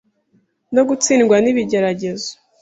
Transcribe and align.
no 0.75 0.81
gutsindwa 0.89 1.35
n’ibigeragezo, 1.43 2.31